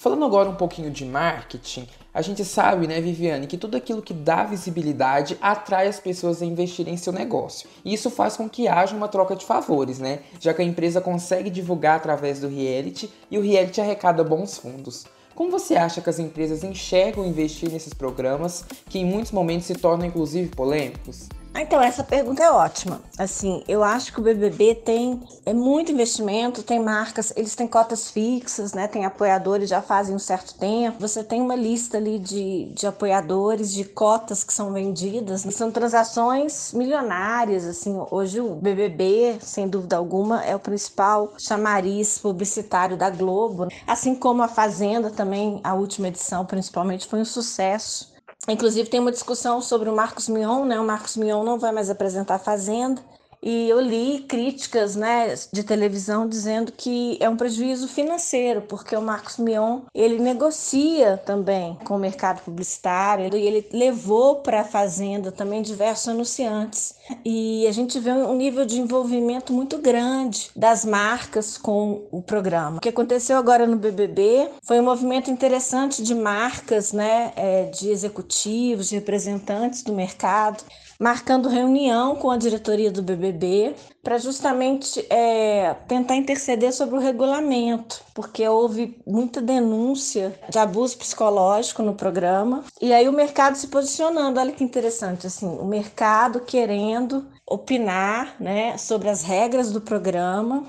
Falando 0.00 0.24
agora 0.24 0.48
um 0.48 0.54
pouquinho 0.54 0.92
de 0.92 1.04
marketing, 1.04 1.88
a 2.14 2.22
gente 2.22 2.44
sabe, 2.44 2.86
né, 2.86 3.00
Viviane, 3.00 3.48
que 3.48 3.56
tudo 3.56 3.76
aquilo 3.76 4.00
que 4.00 4.14
dá 4.14 4.44
visibilidade 4.44 5.36
atrai 5.42 5.88
as 5.88 5.98
pessoas 5.98 6.40
a 6.40 6.46
investirem 6.46 6.94
em 6.94 6.96
seu 6.96 7.12
negócio. 7.12 7.68
E 7.84 7.92
isso 7.92 8.08
faz 8.08 8.36
com 8.36 8.48
que 8.48 8.68
haja 8.68 8.94
uma 8.94 9.08
troca 9.08 9.34
de 9.34 9.44
favores, 9.44 9.98
né? 9.98 10.20
Já 10.38 10.54
que 10.54 10.62
a 10.62 10.64
empresa 10.64 11.00
consegue 11.00 11.50
divulgar 11.50 11.96
através 11.96 12.38
do 12.38 12.46
reality 12.46 13.10
e 13.28 13.36
o 13.38 13.42
reality 13.42 13.80
arrecada 13.80 14.22
bons 14.22 14.56
fundos. 14.56 15.04
Como 15.34 15.50
você 15.50 15.74
acha 15.74 16.00
que 16.00 16.08
as 16.08 16.20
empresas 16.20 16.62
enxergam 16.62 17.26
investir 17.26 17.68
nesses 17.68 17.92
programas, 17.92 18.64
que 18.88 19.00
em 19.00 19.04
muitos 19.04 19.32
momentos 19.32 19.66
se 19.66 19.74
tornam 19.74 20.06
inclusive 20.06 20.54
polêmicos? 20.54 21.28
Ah, 21.54 21.62
então, 21.62 21.80
essa 21.80 22.04
pergunta 22.04 22.42
é 22.42 22.50
ótima. 22.50 23.00
Assim, 23.18 23.64
eu 23.66 23.82
acho 23.82 24.12
que 24.12 24.20
o 24.20 24.22
BBB 24.22 24.76
tem 24.76 25.20
é 25.44 25.52
muito 25.52 25.90
investimento, 25.90 26.62
tem 26.62 26.78
marcas, 26.78 27.32
eles 27.36 27.54
têm 27.54 27.66
cotas 27.66 28.10
fixas, 28.10 28.72
né? 28.72 28.86
Tem 28.86 29.04
apoiadores 29.04 29.68
já 29.68 29.82
fazem 29.82 30.14
um 30.14 30.18
certo 30.18 30.54
tempo. 30.54 31.00
Você 31.00 31.24
tem 31.24 31.40
uma 31.40 31.56
lista 31.56 31.96
ali 31.96 32.18
de, 32.18 32.66
de 32.74 32.86
apoiadores, 32.86 33.72
de 33.72 33.84
cotas 33.84 34.44
que 34.44 34.52
são 34.52 34.72
vendidas. 34.72 35.42
São 35.50 35.72
transações 35.72 36.72
milionárias, 36.72 37.64
assim. 37.64 37.98
Hoje 38.10 38.40
o 38.40 38.54
BBB, 38.54 39.38
sem 39.40 39.66
dúvida 39.68 39.96
alguma, 39.96 40.44
é 40.44 40.54
o 40.54 40.60
principal 40.60 41.32
chamariz 41.38 42.18
publicitário 42.18 42.96
da 42.96 43.10
Globo. 43.10 43.68
Assim 43.86 44.14
como 44.14 44.42
a 44.42 44.48
Fazenda 44.48 45.10
também, 45.10 45.60
a 45.64 45.74
última 45.74 46.08
edição 46.08 46.44
principalmente, 46.44 47.06
foi 47.06 47.20
um 47.20 47.24
sucesso. 47.24 48.17
Inclusive 48.48 48.88
tem 48.88 48.98
uma 48.98 49.12
discussão 49.12 49.60
sobre 49.60 49.90
o 49.90 49.94
Marcos 49.94 50.28
Mion, 50.28 50.64
né? 50.64 50.80
O 50.80 50.84
Marcos 50.84 51.16
Mion 51.16 51.44
não 51.44 51.58
vai 51.58 51.70
mais 51.70 51.90
apresentar 51.90 52.38
Fazenda. 52.38 53.02
E 53.42 53.68
eu 53.68 53.80
li 53.80 54.20
críticas 54.20 54.96
né, 54.96 55.34
de 55.52 55.62
televisão 55.62 56.28
dizendo 56.28 56.72
que 56.72 57.16
é 57.20 57.28
um 57.28 57.36
prejuízo 57.36 57.88
financeiro, 57.88 58.62
porque 58.62 58.96
o 58.96 59.02
Marcos 59.02 59.38
Mion 59.38 59.80
ele 59.94 60.18
negocia 60.18 61.16
também 61.16 61.76
com 61.84 61.96
o 61.96 61.98
mercado 61.98 62.42
publicitário 62.42 63.36
e 63.36 63.46
ele 63.46 63.68
levou 63.72 64.36
para 64.36 64.62
a 64.62 64.64
Fazenda 64.64 65.30
também 65.30 65.62
diversos 65.62 66.08
anunciantes. 66.08 66.94
E 67.24 67.66
a 67.66 67.72
gente 67.72 67.98
vê 67.98 68.12
um 68.12 68.34
nível 68.34 68.66
de 68.66 68.78
envolvimento 68.78 69.52
muito 69.52 69.78
grande 69.78 70.50
das 70.54 70.84
marcas 70.84 71.56
com 71.56 72.06
o 72.10 72.20
programa. 72.20 72.78
O 72.78 72.80
que 72.80 72.88
aconteceu 72.88 73.38
agora 73.38 73.66
no 73.66 73.76
BBB 73.76 74.50
foi 74.62 74.80
um 74.80 74.84
movimento 74.84 75.30
interessante 75.30 76.02
de 76.02 76.14
marcas, 76.14 76.92
né, 76.92 77.32
é, 77.36 77.64
de 77.64 77.90
executivos, 77.90 78.88
de 78.88 78.96
representantes 78.96 79.82
do 79.82 79.92
mercado 79.92 80.64
marcando 80.98 81.48
reunião 81.48 82.16
com 82.16 82.30
a 82.30 82.36
diretoria 82.36 82.90
do 82.90 83.02
BBB 83.02 83.74
para 84.02 84.18
justamente 84.18 85.04
é, 85.08 85.74
tentar 85.86 86.16
interceder 86.16 86.72
sobre 86.72 86.96
o 86.96 87.00
regulamento, 87.00 88.02
porque 88.12 88.46
houve 88.48 89.00
muita 89.06 89.40
denúncia 89.40 90.34
de 90.48 90.58
abuso 90.58 90.98
psicológico 90.98 91.82
no 91.82 91.94
programa. 91.94 92.64
E 92.80 92.92
aí 92.92 93.08
o 93.08 93.12
mercado 93.12 93.56
se 93.56 93.68
posicionando, 93.68 94.40
olha 94.40 94.52
que 94.52 94.64
interessante, 94.64 95.26
assim, 95.26 95.46
o 95.46 95.64
mercado 95.64 96.40
querendo 96.40 97.28
opinar 97.46 98.34
né, 98.40 98.76
sobre 98.76 99.08
as 99.08 99.22
regras 99.22 99.70
do 99.70 99.80
programa. 99.80 100.66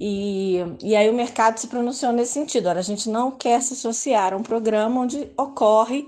E, 0.00 0.56
e 0.82 0.96
aí 0.96 1.10
o 1.10 1.14
mercado 1.14 1.58
se 1.58 1.66
pronunciou 1.66 2.10
nesse 2.10 2.32
sentido. 2.32 2.70
Olha, 2.70 2.78
a 2.78 2.82
gente 2.82 3.10
não 3.10 3.30
quer 3.30 3.60
se 3.60 3.74
associar 3.74 4.32
a 4.32 4.36
um 4.36 4.42
programa 4.42 5.02
onde 5.02 5.30
ocorre 5.36 6.06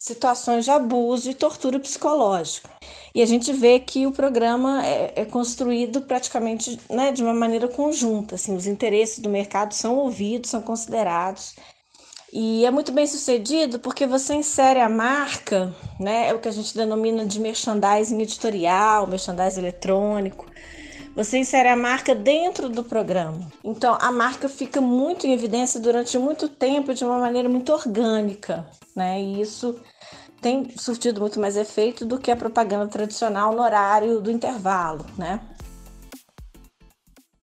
situações 0.00 0.64
de 0.64 0.70
abuso 0.70 1.30
e 1.30 1.34
tortura 1.34 1.78
psicológica. 1.78 2.70
E 3.14 3.20
a 3.20 3.26
gente 3.26 3.52
vê 3.52 3.78
que 3.78 4.06
o 4.06 4.12
programa 4.12 4.84
é, 4.84 5.12
é 5.14 5.24
construído 5.26 6.00
praticamente 6.00 6.80
né, 6.88 7.12
de 7.12 7.22
uma 7.22 7.34
maneira 7.34 7.68
conjunta. 7.68 8.36
Assim, 8.36 8.56
os 8.56 8.66
interesses 8.66 9.18
do 9.18 9.28
mercado 9.28 9.74
são 9.74 9.96
ouvidos, 9.96 10.48
são 10.48 10.62
considerados. 10.62 11.54
E 12.32 12.64
é 12.64 12.70
muito 12.70 12.92
bem 12.92 13.06
sucedido 13.06 13.78
porque 13.78 14.06
você 14.06 14.34
insere 14.34 14.80
a 14.80 14.88
marca, 14.88 15.74
né, 15.98 16.28
é 16.28 16.34
o 16.34 16.38
que 16.38 16.48
a 16.48 16.52
gente 16.52 16.74
denomina 16.74 17.26
de 17.26 17.38
merchandising 17.38 18.22
editorial, 18.22 19.06
merchandising 19.06 19.60
eletrônico. 19.60 20.46
Você 21.20 21.36
insere 21.36 21.68
a 21.68 21.76
marca 21.76 22.14
dentro 22.14 22.66
do 22.66 22.82
programa. 22.82 23.52
Então 23.62 23.94
a 24.00 24.10
marca 24.10 24.48
fica 24.48 24.80
muito 24.80 25.26
em 25.26 25.34
evidência 25.34 25.78
durante 25.78 26.16
muito 26.16 26.48
tempo 26.48 26.94
de 26.94 27.04
uma 27.04 27.18
maneira 27.18 27.46
muito 27.46 27.74
orgânica, 27.74 28.66
né? 28.96 29.20
E 29.20 29.38
isso 29.38 29.78
tem 30.40 30.74
surtido 30.78 31.20
muito 31.20 31.38
mais 31.38 31.58
efeito 31.58 32.06
do 32.06 32.18
que 32.18 32.30
a 32.30 32.36
propaganda 32.36 32.88
tradicional 32.88 33.54
no 33.54 33.60
horário 33.60 34.18
do 34.18 34.30
intervalo, 34.30 35.04
né? 35.18 35.40